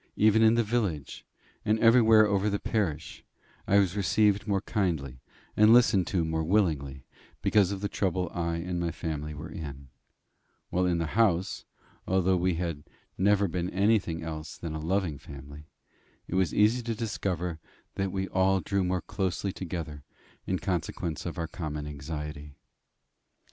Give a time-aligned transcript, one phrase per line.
[0.15, 1.23] Even in the village,
[1.63, 3.23] and everywhere over the parish,
[3.67, 5.21] I was received more kindly,
[5.55, 7.05] and listened to more willingly,
[7.43, 9.89] because of the trouble I and my family were in;
[10.71, 11.65] while in the house,
[12.07, 12.83] although we had
[13.15, 15.67] never been anything else than a loving family,
[16.27, 17.59] it was easy to discover
[17.93, 20.01] that we all drew more closely together
[20.47, 22.55] in consequence of our common anxiety.